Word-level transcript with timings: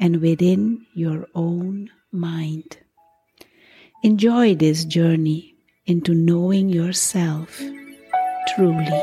and 0.00 0.22
within 0.22 0.86
your 0.94 1.26
own 1.34 1.90
mind. 2.10 2.78
Enjoy 4.02 4.54
this 4.54 4.84
journey 4.84 5.54
into 5.86 6.14
knowing 6.14 6.70
yourself 6.70 7.60
truly. 8.54 9.02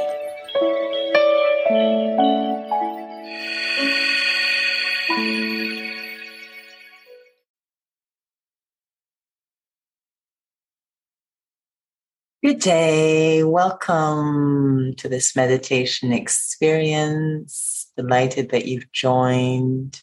Good 12.44 12.60
day. 12.60 13.44
Welcome 13.44 14.96
to 14.98 15.10
this 15.10 15.36
meditation 15.36 16.12
experience. 16.14 17.92
Delighted 17.98 18.50
that 18.52 18.66
you've 18.66 18.92
joined. 18.92 20.02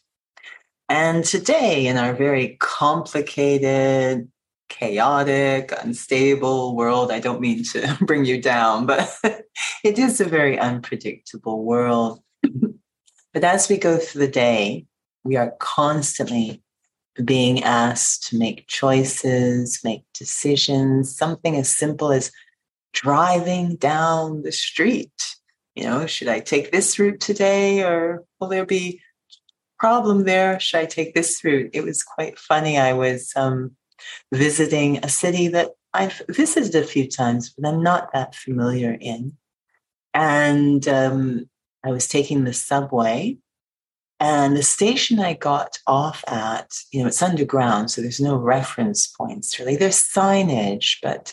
And 0.87 1.23
today, 1.23 1.87
in 1.87 1.97
our 1.97 2.13
very 2.13 2.57
complicated, 2.59 4.29
chaotic, 4.69 5.73
unstable 5.81 6.75
world, 6.75 7.11
I 7.11 7.19
don't 7.19 7.41
mean 7.41 7.63
to 7.65 7.97
bring 8.01 8.25
you 8.25 8.41
down, 8.41 8.85
but 8.85 9.09
it 9.83 9.97
is 9.97 10.21
a 10.21 10.25
very 10.25 10.59
unpredictable 10.59 11.63
world. 11.63 12.21
but 13.33 13.43
as 13.43 13.67
we 13.67 13.77
go 13.77 13.97
through 13.97 14.21
the 14.21 14.31
day, 14.31 14.85
we 15.23 15.35
are 15.37 15.55
constantly 15.59 16.61
being 17.23 17.63
asked 17.63 18.27
to 18.29 18.37
make 18.37 18.67
choices, 18.67 19.79
make 19.83 20.03
decisions, 20.13 21.15
something 21.15 21.55
as 21.55 21.69
simple 21.69 22.11
as 22.11 22.31
driving 22.93 23.75
down 23.77 24.43
the 24.43 24.51
street. 24.51 25.35
You 25.75 25.85
know, 25.85 26.05
should 26.05 26.27
I 26.27 26.39
take 26.39 26.71
this 26.71 26.99
route 26.99 27.19
today 27.19 27.83
or 27.83 28.23
will 28.39 28.49
there 28.49 28.65
be 28.65 29.01
problem 29.85 30.23
there. 30.23 30.59
Should 30.59 30.79
I 30.79 30.85
take 30.85 31.13
this 31.13 31.43
route? 31.43 31.69
It 31.71 31.83
was 31.83 32.01
quite 32.01 32.39
funny. 32.39 32.79
I 32.79 32.93
was 32.93 33.31
um, 33.35 33.75
visiting 34.33 34.97
a 34.97 35.09
city 35.09 35.47
that 35.49 35.69
I've 35.93 36.23
visited 36.27 36.73
a 36.73 36.87
few 36.87 37.07
times, 37.07 37.53
but 37.55 37.69
I'm 37.69 37.83
not 37.83 38.11
that 38.11 38.33
familiar 38.33 38.97
in. 38.99 39.33
And 40.15 40.87
um, 40.87 41.47
I 41.85 41.91
was 41.91 42.07
taking 42.07 42.45
the 42.45 42.53
subway, 42.53 43.37
and 44.19 44.57
the 44.57 44.63
station 44.63 45.19
I 45.19 45.33
got 45.33 45.77
off 45.85 46.23
at, 46.27 46.71
you 46.91 47.01
know, 47.01 47.07
it's 47.07 47.21
underground, 47.21 47.91
so 47.91 48.01
there's 48.01 48.19
no 48.19 48.37
reference 48.37 49.05
points 49.05 49.59
really. 49.59 49.75
There's 49.75 49.97
signage, 49.97 50.97
but 51.03 51.31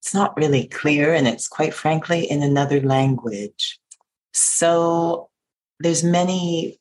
it's 0.00 0.14
not 0.14 0.36
really 0.36 0.66
clear, 0.66 1.14
and 1.14 1.28
it's 1.28 1.46
quite 1.46 1.74
frankly 1.74 2.28
in 2.28 2.42
another 2.42 2.80
language. 2.80 3.78
So 4.32 5.30
there's 5.78 6.02
many 6.02 6.80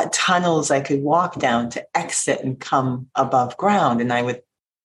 uh, 0.00 0.08
tunnels 0.12 0.70
I 0.70 0.80
could 0.80 1.02
walk 1.02 1.38
down 1.38 1.70
to 1.70 1.86
exit 1.94 2.40
and 2.42 2.58
come 2.58 3.08
above 3.14 3.56
ground. 3.56 4.00
And 4.00 4.12
I 4.12 4.22
would 4.22 4.42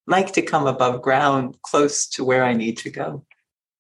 like 0.07 0.33
to 0.33 0.41
come 0.41 0.67
above 0.67 1.01
ground 1.01 1.57
close 1.61 2.07
to 2.09 2.23
where 2.23 2.43
I 2.43 2.53
need 2.53 2.77
to 2.79 2.89
go. 2.89 3.25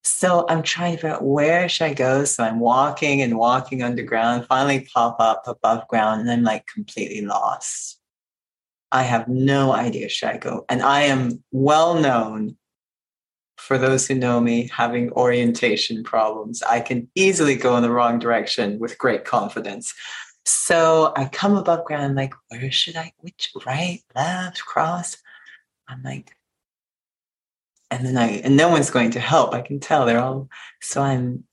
So 0.03 0.45
I'm 0.49 0.61
trying 0.61 0.93
to 0.93 0.97
figure 0.97 1.15
out 1.15 1.23
where 1.23 1.67
should 1.67 1.85
I 1.85 1.93
go. 1.93 2.25
So 2.25 2.43
I'm 2.43 2.59
walking 2.59 3.21
and 3.21 3.37
walking 3.37 3.83
underground, 3.83 4.45
finally 4.47 4.87
pop 4.93 5.17
up 5.19 5.47
above 5.47 5.87
ground, 5.87 6.21
and 6.21 6.31
I'm 6.31 6.43
like 6.43 6.67
completely 6.67 7.21
lost. 7.21 7.99
I 8.91 9.03
have 9.03 9.27
no 9.27 9.73
idea 9.73 10.09
should 10.09 10.29
I 10.29 10.37
go. 10.37 10.63
And 10.69 10.81
I 10.81 11.01
am 11.01 11.43
well 11.51 11.95
known 11.95 12.55
for 13.57 13.77
those 13.77 14.07
who 14.07 14.13
know 14.13 14.39
me 14.39 14.69
having 14.71 15.11
orientation 15.13 16.03
problems. 16.03 16.61
I 16.63 16.81
can 16.81 17.07
easily 17.15 17.55
go 17.55 17.75
in 17.77 17.83
the 17.83 17.89
wrong 17.89 18.19
direction 18.19 18.79
with 18.79 18.97
great 18.97 19.25
confidence. 19.25 19.93
So 20.45 21.11
I 21.15 21.25
come 21.25 21.55
above 21.55 21.85
ground, 21.85 22.03
I'm 22.03 22.15
like, 22.15 22.33
where 22.49 22.71
should 22.71 22.95
I, 22.95 23.13
which 23.19 23.51
right, 23.65 24.01
left, 24.15 24.63
cross? 24.63 25.17
I'm 25.87 26.03
like, 26.03 26.35
and 27.91 28.05
then 28.05 28.17
I, 28.17 28.41
and 28.43 28.55
no 28.55 28.69
one's 28.69 28.89
going 28.89 29.11
to 29.11 29.19
help. 29.19 29.53
I 29.53 29.61
can 29.61 29.79
tell 29.79 30.05
they're 30.05 30.19
all, 30.19 30.49
so 30.81 31.01
I'm 31.01 31.45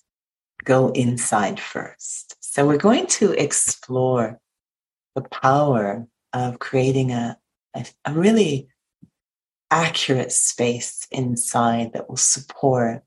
go 0.65 0.91
inside 0.91 1.59
first. 1.59 2.37
So 2.41 2.67
we're 2.67 2.77
going 2.77 3.07
to 3.07 3.33
explore 3.33 4.39
the 5.15 5.23
power 5.23 6.07
of 6.33 6.59
creating 6.59 7.13
a, 7.13 7.39
a, 7.75 7.87
a 8.05 8.13
really 8.13 8.69
accurate 9.71 10.33
space 10.33 11.07
inside 11.11 11.93
that 11.95 12.09
will 12.09 12.17
support 12.17 13.03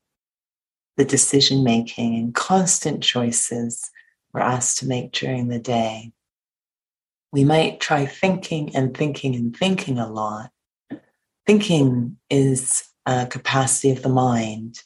the 0.97 1.05
decision 1.05 1.63
making 1.63 2.15
and 2.15 2.33
constant 2.33 3.03
choices 3.03 3.91
we're 4.35 4.41
asked 4.41 4.79
to 4.79 4.87
make 4.87 5.13
during 5.13 5.47
the 5.47 5.59
day. 5.59 6.11
We 7.31 7.45
might 7.45 7.79
try 7.79 8.05
thinking 8.05 8.75
and 8.75 8.95
thinking 8.95 9.33
and 9.33 9.55
thinking 9.55 9.97
a 9.97 10.11
lot. 10.11 10.51
Thinking 11.47 12.17
is 12.29 12.83
a 13.05 13.27
capacity 13.27 13.91
of 13.91 14.03
the 14.03 14.09
mind. 14.09 14.81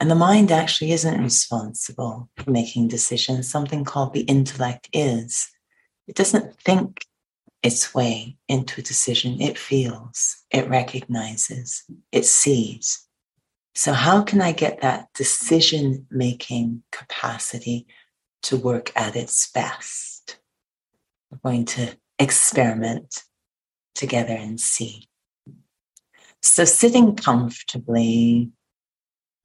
And 0.00 0.10
the 0.10 0.14
mind 0.14 0.50
actually 0.50 0.92
isn't 0.92 1.22
responsible 1.22 2.30
for 2.36 2.50
making 2.50 2.88
decisions. 2.88 3.50
Something 3.50 3.84
called 3.84 4.14
the 4.14 4.22
intellect 4.22 4.88
is. 4.94 5.46
It 6.08 6.16
doesn't 6.16 6.58
think 6.60 7.04
its 7.62 7.94
way 7.94 8.38
into 8.48 8.80
a 8.80 8.84
decision. 8.84 9.42
It 9.42 9.58
feels, 9.58 10.44
it 10.50 10.68
recognizes, 10.68 11.84
it 12.12 12.24
sees. 12.24 13.06
So, 13.74 13.92
how 13.92 14.22
can 14.22 14.40
I 14.40 14.52
get 14.52 14.80
that 14.80 15.08
decision 15.14 16.06
making 16.10 16.82
capacity 16.92 17.86
to 18.46 18.56
work 18.56 18.92
at 18.94 19.16
its 19.16 19.50
best. 19.50 20.38
We're 21.30 21.50
going 21.50 21.64
to 21.66 21.96
experiment 22.18 23.24
together 23.94 24.34
and 24.34 24.60
see. 24.60 25.08
So, 26.42 26.64
sitting 26.64 27.16
comfortably, 27.16 28.50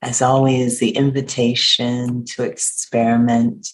as 0.03 0.21
always, 0.21 0.79
the 0.79 0.91
invitation 0.91 2.25
to 2.25 2.43
experiment 2.43 3.69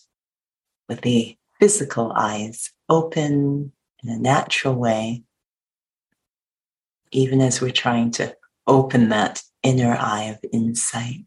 with 0.87 1.01
the 1.01 1.37
physical 1.59 2.13
eyes 2.15 2.71
open 2.87 3.73
in 4.01 4.09
a 4.09 4.17
natural 4.17 4.75
way, 4.75 5.23
even 7.11 7.41
as 7.41 7.59
we're 7.59 7.71
trying 7.71 8.11
to 8.11 8.33
open 8.65 9.09
that 9.09 9.41
inner 9.61 9.97
eye 9.99 10.23
of 10.23 10.39
insight. 10.53 11.25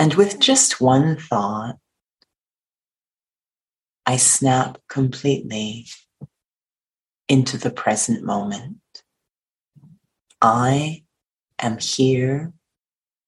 And 0.00 0.14
with 0.14 0.40
just 0.40 0.80
one 0.80 1.18
thought, 1.18 1.76
I 4.06 4.16
snap 4.16 4.78
completely 4.88 5.88
into 7.28 7.58
the 7.58 7.68
present 7.68 8.24
moment. 8.24 8.78
I 10.40 11.04
am 11.58 11.76
here 11.76 12.54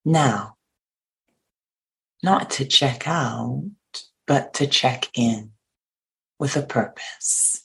now, 0.07 0.57
not 2.23 2.49
to 2.53 2.65
check 2.65 3.07
out, 3.07 3.71
but 4.27 4.55
to 4.55 4.67
check 4.67 5.11
in 5.13 5.51
with 6.39 6.57
a 6.57 6.63
purpose. 6.63 7.65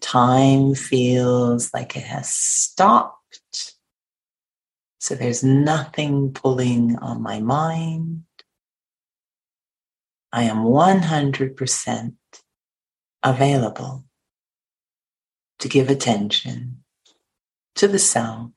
Time 0.00 0.74
feels 0.74 1.74
like 1.74 1.94
it 1.94 2.04
has 2.04 2.32
stopped. 2.32 3.17
So 4.98 5.14
there's 5.14 5.44
nothing 5.44 6.32
pulling 6.32 6.96
on 6.96 7.22
my 7.22 7.40
mind. 7.40 8.24
I 10.32 10.42
am 10.44 10.64
100% 10.64 12.14
available 13.22 14.04
to 15.60 15.68
give 15.68 15.88
attention 15.88 16.84
to 17.76 17.88
the 17.88 17.98
self 17.98 18.50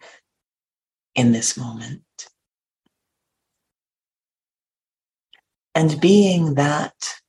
in 1.15 1.31
this 1.31 1.55
moment. 1.55 2.01
And 5.73 6.01
being 6.01 6.55
that 6.55 7.21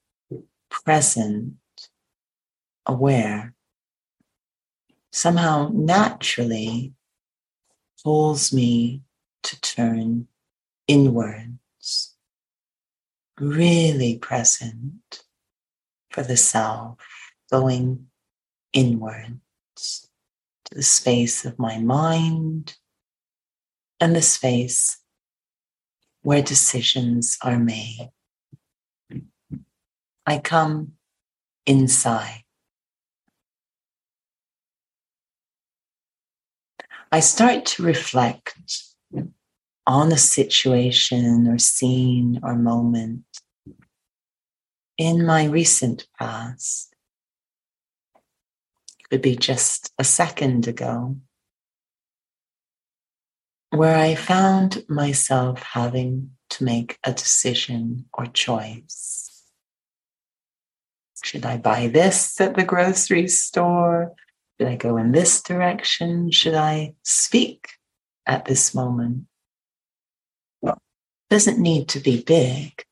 present, 0.71 1.55
aware, 2.87 3.55
somehow 5.13 5.71
naturally 5.73 6.95
pulls 8.03 8.53
me 8.53 9.03
to 9.43 9.61
turn 9.61 10.29
inwards, 10.87 12.17
really 13.39 14.19
present 14.19 15.25
for 16.11 16.23
the 16.23 16.37
self, 16.37 16.99
going 17.51 18.07
inwards 18.73 20.09
to 20.65 20.75
the 20.75 20.83
space 20.83 21.45
of 21.45 21.59
my 21.59 21.79
mind 21.79 22.77
and 24.01 24.17
the 24.17 24.23
space 24.23 24.99
where 26.23 26.43
decisions 26.43 27.39
are 27.43 27.59
made. 27.59 28.11
I 30.27 30.39
come 30.39 30.93
inside. 31.67 32.45
I 37.15 37.21
start 37.21 37.67
to 37.67 37.83
reflect 37.83 38.57
on 39.87 40.11
a 40.11 40.17
situation 40.17 41.47
or 41.47 41.59
scene 41.59 42.41
or 42.43 42.55
moment 42.55 43.25
in 44.97 45.27
my 45.27 45.45
recent 45.45 46.07
past. 46.19 46.95
It 48.99 49.11
could 49.11 49.21
be 49.21 49.37
just 49.37 49.93
a 49.99 50.05
second 50.05 50.67
ago, 50.67 51.19
where 53.69 53.99
I 53.99 54.15
found 54.15 54.83
myself 54.89 55.63
having 55.63 56.31
to 56.49 56.65
make 56.65 56.99
a 57.05 57.13
decision 57.13 58.07
or 58.15 58.25
choice. 58.25 59.43
Should 61.23 61.45
I 61.45 61.59
buy 61.59 61.89
this 61.89 62.41
at 62.41 62.55
the 62.55 62.65
grocery 62.65 63.29
store? 63.29 64.15
Should 64.63 64.71
I 64.71 64.77
go 64.77 64.97
in 64.97 65.11
this 65.11 65.43
direction? 65.43 66.31
Should 66.31 66.55
I 66.55 66.95
speak 67.03 67.71
at 68.27 68.45
this 68.45 68.77
moment? 68.77 69.25
Doesn't 71.29 71.59
need 71.59 71.89
to 71.89 71.99
be 71.99 72.23
big, 72.23 72.85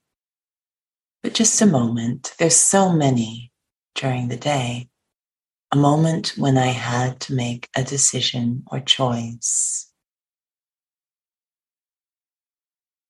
but 1.22 1.32
just 1.32 1.62
a 1.62 1.66
moment. 1.66 2.34
There's 2.40 2.56
so 2.56 2.90
many 2.92 3.52
during 3.94 4.26
the 4.26 4.36
day. 4.36 4.88
A 5.70 5.76
moment 5.76 6.34
when 6.36 6.58
I 6.58 6.72
had 6.72 7.20
to 7.20 7.34
make 7.34 7.68
a 7.76 7.84
decision 7.84 8.64
or 8.66 8.80
choice. 8.80 9.92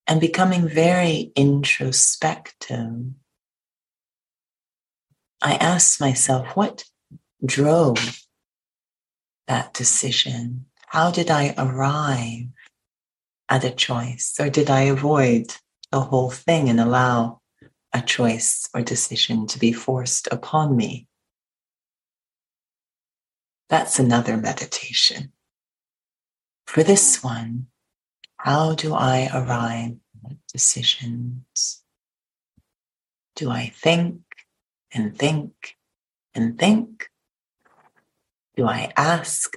And 0.06 0.20
becoming 0.20 0.68
very 0.68 1.32
introspective 1.34 3.14
I 5.40 5.54
asked 5.54 5.98
myself, 5.98 6.54
what 6.54 6.84
drove 7.42 8.20
that 9.50 9.74
decision? 9.74 10.66
How 10.86 11.10
did 11.10 11.30
I 11.30 11.54
arrive 11.58 12.46
at 13.48 13.64
a 13.64 13.70
choice? 13.70 14.34
Or 14.38 14.48
did 14.48 14.70
I 14.70 14.82
avoid 14.82 15.52
the 15.90 16.00
whole 16.00 16.30
thing 16.30 16.68
and 16.68 16.80
allow 16.80 17.40
a 17.92 18.00
choice 18.00 18.68
or 18.72 18.80
decision 18.80 19.48
to 19.48 19.58
be 19.58 19.72
forced 19.72 20.28
upon 20.30 20.76
me? 20.76 21.08
That's 23.68 23.98
another 23.98 24.36
meditation. 24.36 25.32
For 26.66 26.84
this 26.84 27.22
one, 27.22 27.66
how 28.36 28.74
do 28.74 28.94
I 28.94 29.28
arrive 29.34 29.96
at 30.24 30.36
decisions? 30.52 31.82
Do 33.34 33.50
I 33.50 33.72
think? 33.74 34.22
and 34.92 35.16
think 35.16 35.76
and 36.34 36.58
think? 36.58 37.09
Do 38.60 38.66
I 38.66 38.92
ask 38.94 39.56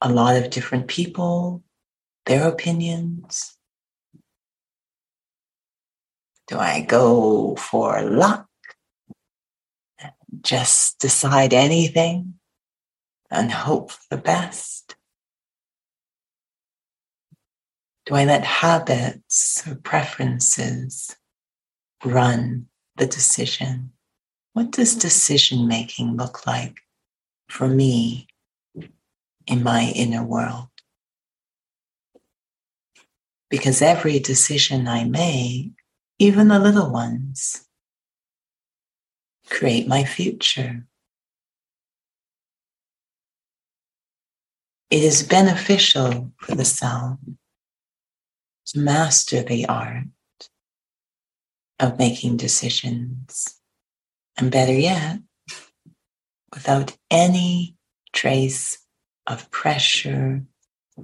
a 0.00 0.12
lot 0.12 0.36
of 0.36 0.50
different 0.50 0.86
people 0.86 1.64
their 2.24 2.46
opinions? 2.46 3.58
Do 6.46 6.56
I 6.56 6.82
go 6.82 7.56
for 7.56 8.00
luck? 8.00 8.46
And 9.98 10.12
just 10.40 11.00
decide 11.00 11.52
anything 11.52 12.34
and 13.28 13.50
hope 13.50 13.90
for 13.90 14.04
the 14.08 14.22
best? 14.22 14.94
Do 18.06 18.14
I 18.14 18.24
let 18.24 18.44
habits 18.44 19.66
or 19.66 19.74
preferences 19.74 21.16
run 22.04 22.68
the 22.98 23.06
decision? 23.06 23.90
What 24.52 24.70
does 24.70 24.94
decision 24.94 25.66
making 25.66 26.16
look 26.16 26.46
like 26.46 26.76
for 27.48 27.66
me 27.66 28.27
in 29.48 29.62
my 29.62 29.92
inner 29.94 30.22
world? 30.22 30.68
Because 33.50 33.80
every 33.80 34.18
decision 34.18 34.86
I 34.86 35.04
make, 35.04 35.72
even 36.18 36.48
the 36.48 36.58
little 36.58 36.92
ones, 36.92 37.64
create 39.48 39.88
my 39.88 40.04
future. 40.04 40.86
It 44.90 45.02
is 45.02 45.22
beneficial 45.22 46.32
for 46.38 46.54
the 46.54 46.64
self 46.64 47.18
to 48.66 48.78
master 48.78 49.42
the 49.42 49.66
art 49.66 50.04
of 51.80 51.98
making 51.98 52.36
decisions 52.36 53.60
and 54.36 54.50
better 54.50 54.72
yet, 54.72 55.20
without 56.52 56.96
any 57.10 57.76
trace 58.12 58.78
of 59.28 59.50
pressure 59.50 60.42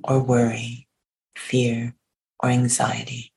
or 0.02 0.20
worry, 0.20 0.88
fear 1.36 1.94
or 2.40 2.50
anxiety. 2.50 3.32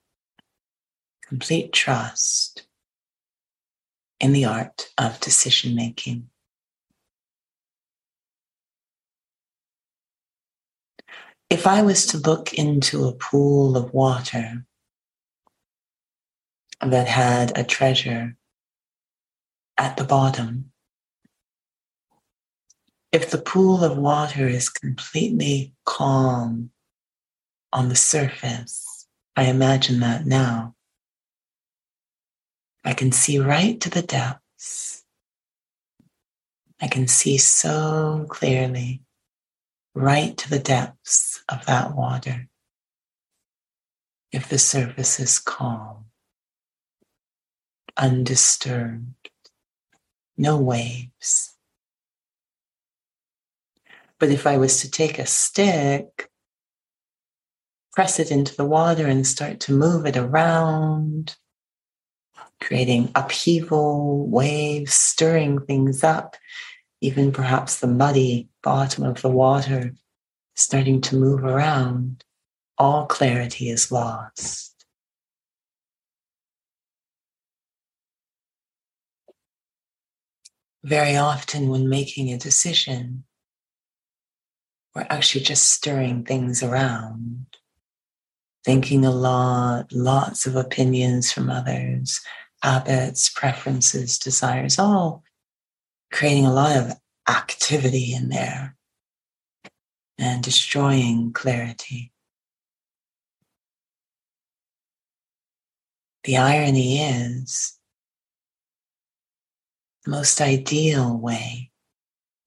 Complete 1.27 1.74
trust 1.74 2.65
in 4.20 4.32
the 4.34 4.46
art 4.46 4.89
of 4.98 5.20
decision 5.20 5.75
making. 5.75 6.29
If 11.50 11.67
I 11.67 11.82
was 11.82 12.08
to 12.08 12.17
look 12.17 12.53
into 12.53 13.06
a 13.06 13.13
pool 13.13 13.77
of 13.77 13.94
water 13.94 14.65
that 16.82 17.08
had 17.08 17.58
a 17.58 17.63
treasure 17.63 18.36
at 19.77 19.98
the 19.98 20.03
bottom. 20.03 20.72
If 23.12 23.32
the 23.32 23.38
pool 23.38 23.84
of 23.84 23.98
water 23.98 24.48
is 24.48 24.70
completely 24.70 25.74
calm 25.86 26.72
on 27.72 27.90
the 27.90 27.96
surface, 27.96 29.08
I 29.36 29.44
imagine 29.44 30.02
that 30.02 30.26
now. 30.26 30.76
I 32.84 32.94
can 32.94 33.12
see 33.12 33.40
right 33.40 33.80
to 33.82 33.90
the 33.90 34.02
depths. 34.02 35.04
I 36.82 36.88
can 36.88 37.08
see 37.08 37.38
so 37.38 38.26
clearly 38.30 39.02
right 39.94 40.38
to 40.38 40.50
the 40.50 40.60
depths 40.60 41.44
of 41.50 41.66
that 41.66 41.96
water 41.96 42.48
if 44.32 44.50
the 44.50 44.60
surface 44.60 45.20
is 45.20 45.40
calm, 45.40 46.06
undisturbed 47.96 49.32
no 50.38 50.58
waves. 50.58 51.57
But 54.20 54.30
if 54.30 54.48
I 54.48 54.58
was 54.58 54.82
to 54.82 54.90
take 54.90 55.20
a 55.20 55.26
stick, 55.26 56.30
press 57.94 58.20
it 58.20 58.32
into 58.32 58.56
the 58.56 58.66
water 58.66 59.08
and 59.08 59.26
start 59.26 59.60
to 59.62 59.74
move 59.74 60.06
it 60.06 60.18
around, 60.18 61.36
creating 62.62 63.12
upheaval, 63.16 64.28
waves, 64.28 64.94
stirring 64.94 65.60
things 65.62 66.04
up, 66.04 66.36
even 67.02 67.32
perhaps 67.32 67.80
the 67.80 67.88
muddy 67.88 68.50
bottom 68.64 69.04
of 69.04 69.22
the 69.22 69.30
water 69.30 69.94
starting 70.56 71.00
to 71.00 71.16
move 71.16 71.44
around, 71.44 72.24
all 72.80 73.06
clarity 73.06 73.70
is 73.70 73.92
lost. 73.92 74.74
Very 80.84 81.16
often, 81.16 81.70
when 81.70 81.88
making 81.88 82.34
a 82.34 82.40
decision, 82.40 83.27
we're 84.98 85.06
actually 85.12 85.44
just 85.44 85.70
stirring 85.70 86.24
things 86.24 86.63
around, 86.63 87.46
thinking 88.66 89.06
a 89.06 89.12
lot, 89.12 89.94
lots 89.94 90.48
of 90.48 90.56
opinions 90.56 91.32
from 91.32 91.51
others, 91.51 92.20
habits, 92.63 93.30
preferences, 93.30 94.18
desires, 94.18 94.80
all 94.80 95.24
creating 96.12 96.48
a 96.48 96.54
lot 96.54 96.75
of 96.75 96.94
activity 97.30 98.12
in 98.12 98.30
there 98.30 98.75
and 100.18 100.42
destroying 100.42 101.32
clarity. 101.32 102.12
The 106.24 106.38
irony 106.38 107.04
is, 107.04 107.77
the 110.06 110.10
most 110.10 110.42
ideal 110.42 111.16
way 111.16 111.70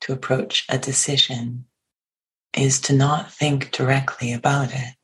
to 0.01 0.13
approach 0.13 0.65
a 0.69 0.79
decision 0.79 1.67
is 2.57 2.81
to 2.83 2.93
not 2.93 3.33
think 3.33 3.71
directly 3.71 4.33
about 4.33 4.73
it. 4.73 4.95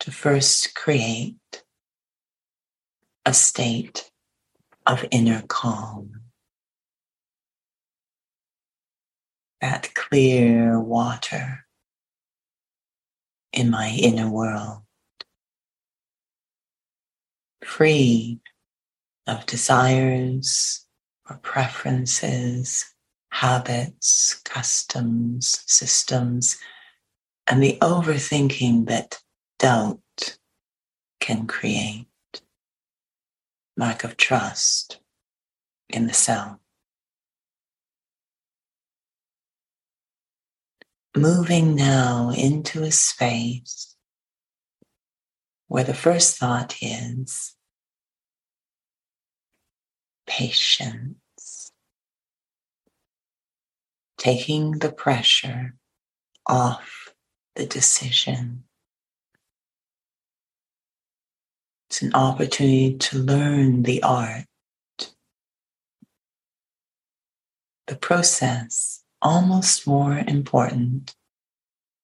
To 0.00 0.10
first 0.10 0.74
create 0.74 1.36
a 3.24 3.32
state 3.32 4.10
of 4.86 5.04
inner 5.10 5.42
calm. 5.46 6.20
That 9.60 9.94
clear 9.94 10.80
water 10.80 11.66
in 13.52 13.70
my 13.70 13.90
inner 13.90 14.28
world, 14.28 14.82
free 17.64 18.40
of 19.26 19.46
desires 19.46 20.84
or 21.30 21.36
preferences, 21.36 22.92
habits, 23.32 24.40
customs, 24.44 25.64
systems, 25.66 26.58
and 27.46 27.62
the 27.62 27.78
overthinking 27.80 28.86
that 28.86 29.18
doubt 29.58 30.36
can 31.18 31.46
create 31.46 32.06
lack 33.78 34.04
of 34.04 34.18
trust 34.18 35.00
in 35.88 36.06
the 36.06 36.12
self. 36.12 36.58
Moving 41.16 41.74
now 41.74 42.32
into 42.36 42.82
a 42.82 42.92
space 42.92 43.96
where 45.68 45.84
the 45.84 45.94
first 45.94 46.36
thought 46.36 46.76
is 46.82 47.56
patience, 50.26 51.16
taking 54.22 54.78
the 54.78 54.92
pressure 54.92 55.74
off 56.46 57.14
the 57.56 57.66
decision 57.66 58.62
It's 61.92 62.00
an 62.00 62.14
opportunity 62.14 62.96
to 62.96 63.18
learn 63.18 63.82
the 63.82 64.02
art. 64.02 64.46
The 67.86 67.96
process, 67.96 69.04
almost 69.20 69.86
more 69.86 70.16
important 70.26 71.14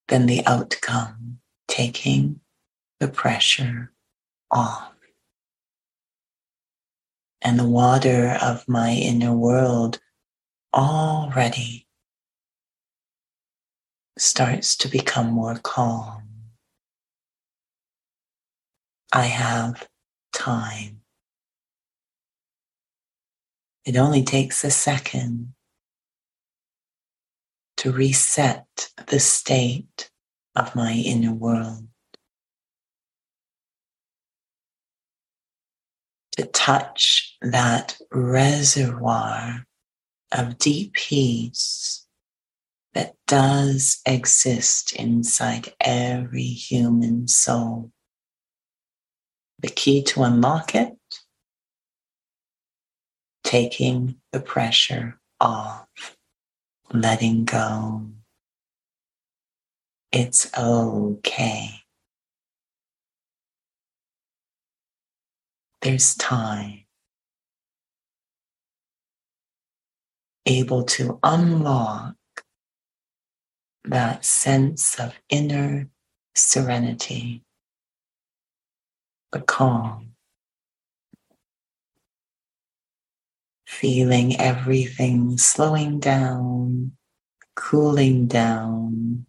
than 0.08 0.26
the 0.26 0.44
outcome, 0.44 1.38
taking 1.68 2.40
the 3.00 3.08
pressure 3.08 3.94
off. 4.50 4.92
And 7.40 7.58
the 7.58 7.66
water 7.66 8.36
of 8.42 8.68
my 8.68 8.92
inner 8.92 9.32
world 9.32 10.00
already 10.74 11.87
starts 14.20 14.76
to 14.76 14.88
become 14.88 15.30
more 15.30 15.56
calm. 15.62 16.22
I 19.12 19.24
have 19.24 19.88
time. 20.32 21.00
It 23.84 23.96
only 23.96 24.22
takes 24.22 24.64
a 24.64 24.70
second 24.70 25.54
to 27.78 27.92
reset 27.92 28.90
the 29.06 29.20
state 29.20 30.10
of 30.56 30.74
my 30.74 30.92
inner 30.92 31.32
world. 31.32 31.86
To 36.36 36.44
touch 36.44 37.36
that 37.40 37.96
reservoir 38.12 39.64
of 40.32 40.58
deep 40.58 40.92
peace 40.92 42.07
that 42.98 43.14
does 43.28 44.00
exist 44.04 44.92
inside 44.96 45.72
every 45.80 46.42
human 46.42 47.28
soul 47.28 47.92
the 49.60 49.68
key 49.68 50.02
to 50.02 50.24
unlock 50.24 50.74
it, 50.74 50.96
taking 53.44 54.16
the 54.32 54.40
pressure 54.40 55.20
off, 55.40 55.86
letting 56.92 57.44
go. 57.44 58.04
It's 60.10 60.50
okay. 60.58 61.70
There's 65.82 66.16
time. 66.16 66.80
Able 70.46 70.82
to 70.84 71.20
unlock 71.22 72.17
that 73.88 74.24
sense 74.24 74.98
of 75.00 75.14
inner 75.28 75.88
serenity 76.34 77.42
the 79.32 79.40
calm, 79.40 80.12
feeling 83.66 84.40
everything 84.40 85.36
slowing 85.36 86.00
down, 86.00 86.92
cooling 87.54 88.26
down. 88.26 89.26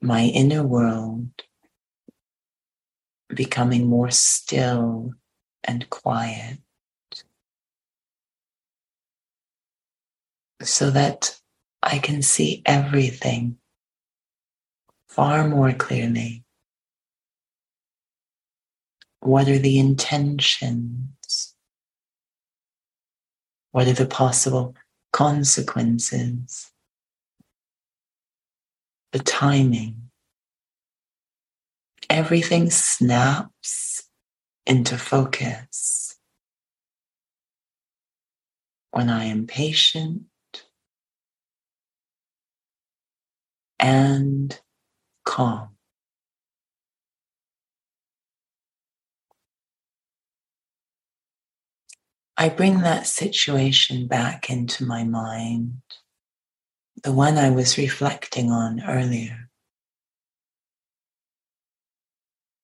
My 0.00 0.24
inner 0.24 0.64
world 0.64 1.30
becoming 3.28 3.86
more 3.86 4.10
still 4.10 5.12
and 5.62 5.88
quiet 5.88 6.58
so 10.64 10.90
that 10.90 11.38
I 11.82 11.98
can 11.98 12.22
see 12.22 12.62
everything 12.64 13.58
far 15.08 15.46
more 15.46 15.72
clearly. 15.72 16.44
What 19.20 19.48
are 19.48 19.58
the 19.58 19.78
intentions? 19.78 21.54
What 23.72 23.86
are 23.86 23.92
the 23.92 24.06
possible 24.06 24.74
consequences? 25.12 26.70
The 29.12 29.18
timing. 29.20 30.10
Everything 32.10 32.70
snaps 32.70 34.08
into 34.66 34.98
focus 34.98 36.16
when 38.90 39.10
I 39.10 39.24
am 39.24 39.46
patient 39.46 40.22
and 43.84 44.58
calm. 45.26 45.68
I 52.34 52.48
bring 52.48 52.80
that 52.80 53.06
situation 53.06 54.08
back 54.08 54.48
into 54.48 54.86
my 54.86 55.04
mind, 55.04 55.82
the 57.02 57.12
one 57.12 57.36
I 57.36 57.50
was 57.50 57.76
reflecting 57.76 58.50
on 58.50 58.82
earlier. 58.82 59.50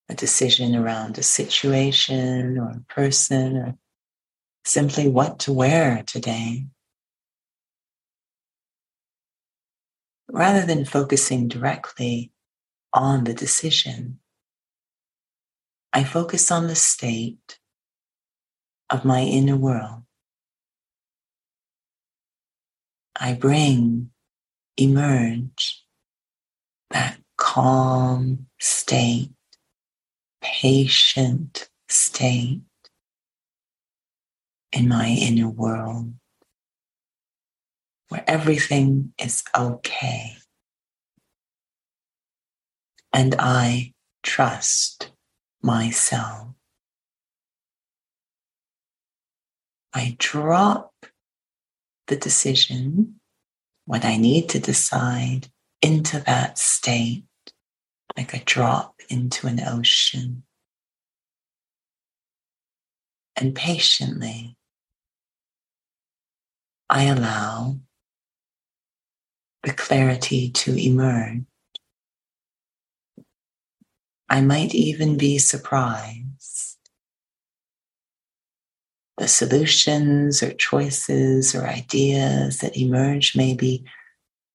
A 0.09 0.15
decision 0.15 0.75
around 0.75 1.19
a 1.19 1.23
situation 1.23 2.57
or 2.57 2.71
a 2.71 2.93
person 2.93 3.57
or 3.57 3.77
simply 4.65 5.07
what 5.07 5.37
to 5.41 5.53
wear 5.53 6.01
today. 6.01 6.65
Rather 10.33 10.65
than 10.65 10.85
focusing 10.85 11.49
directly 11.49 12.31
on 12.93 13.25
the 13.25 13.33
decision. 13.33 14.19
I 15.93 16.05
focus 16.05 16.51
on 16.51 16.67
the 16.67 16.75
state 16.75 17.59
of 18.89 19.03
my 19.03 19.21
inner 19.21 19.57
world. 19.57 20.03
I 23.19 23.33
bring, 23.33 24.11
emerge 24.77 25.83
that 26.91 27.19
calm 27.37 28.47
state, 28.59 29.31
patient 30.41 31.69
state 31.89 32.61
in 34.71 34.87
my 34.87 35.07
inner 35.07 35.49
world 35.49 36.13
where 38.11 38.25
everything 38.27 39.13
is 39.17 39.41
okay. 39.57 40.35
And 43.13 43.33
I 43.39 43.93
trust 44.21 45.13
myself. 45.63 46.49
I 49.93 50.17
drop 50.19 50.91
the 52.07 52.17
decision, 52.17 53.21
what 53.85 54.03
I 54.03 54.17
need 54.17 54.49
to 54.49 54.59
decide, 54.59 55.47
into 55.81 56.19
that 56.19 56.57
state, 56.57 57.23
like 58.17 58.33
a 58.33 58.43
drop 58.43 58.95
into 59.07 59.47
an 59.47 59.61
ocean. 59.61 60.43
And 63.37 63.55
patiently, 63.55 64.57
I 66.89 67.05
allow 67.05 67.77
the 69.63 69.73
clarity 69.73 70.49
to 70.49 70.75
emerge. 70.75 71.43
I 74.29 74.41
might 74.41 74.73
even 74.73 75.17
be 75.17 75.37
surprised. 75.37 76.77
The 79.17 79.27
solutions 79.27 80.41
or 80.41 80.53
choices 80.53 81.53
or 81.53 81.67
ideas 81.67 82.59
that 82.59 82.77
emerge 82.77 83.35
may 83.35 83.53
be 83.53 83.85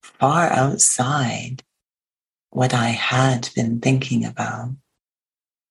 far 0.02 0.50
outside 0.50 1.62
what 2.50 2.72
I 2.72 2.88
had 2.88 3.50
been 3.54 3.80
thinking 3.80 4.24
about. 4.24 4.70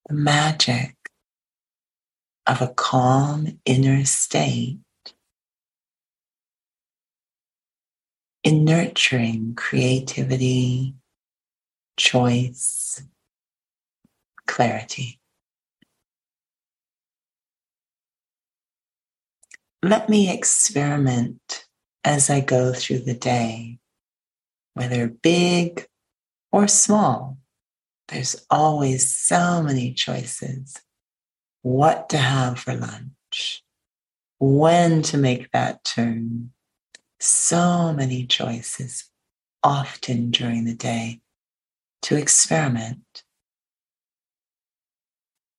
The 0.08 0.14
magic 0.14 0.94
of 2.46 2.62
a 2.62 2.68
calm 2.68 3.58
inner 3.64 4.04
state 4.04 4.78
in 8.46 8.64
nurturing 8.64 9.56
creativity, 9.56 10.94
choice, 11.96 13.02
clarity. 14.46 15.18
Let 19.82 20.08
me 20.08 20.32
experiment 20.32 21.66
as 22.04 22.30
I 22.30 22.38
go 22.38 22.72
through 22.72 23.00
the 23.00 23.14
day, 23.14 23.80
whether 24.74 25.08
big 25.08 25.88
or 26.52 26.68
small. 26.68 27.38
There's 28.06 28.46
always 28.48 29.12
so 29.12 29.60
many 29.60 29.92
choices. 29.92 30.76
What 31.62 32.08
to 32.10 32.18
have 32.18 32.60
for 32.60 32.74
lunch, 32.74 33.64
when 34.38 35.02
to 35.02 35.18
make 35.18 35.50
that 35.50 35.82
turn, 35.82 36.52
so 37.20 37.92
many 37.92 38.26
choices 38.26 39.10
often 39.62 40.30
during 40.30 40.64
the 40.64 40.74
day 40.74 41.20
to 42.02 42.16
experiment. 42.16 43.24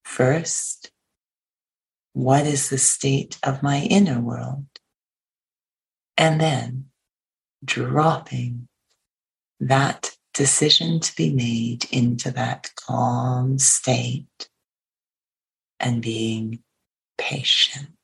First, 0.03 0.91
what 2.13 2.45
is 2.45 2.69
the 2.69 2.77
state 2.77 3.37
of 3.43 3.61
my 3.61 3.81
inner 3.81 4.19
world? 4.19 4.65
And 6.17 6.39
then 6.39 6.85
dropping 7.63 8.67
that 9.59 10.15
decision 10.33 10.99
to 10.99 11.15
be 11.15 11.33
made 11.33 11.85
into 11.91 12.31
that 12.31 12.71
calm 12.75 13.59
state 13.59 14.49
and 15.79 16.01
being 16.01 16.63
patient. 17.17 17.96